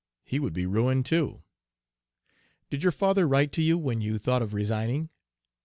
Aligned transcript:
'He 0.25 0.39
would 0.39 0.53
be 0.53 0.65
ruined, 0.65 1.05
too.' 1.05 1.43
"'Did 2.71 2.81
your 2.81 2.91
father 2.91 3.27
write 3.27 3.51
to 3.51 3.61
you 3.61 3.77
when 3.77 4.01
you 4.01 4.17
thought 4.17 4.41
of 4.41 4.51
resigning?' 4.55 5.09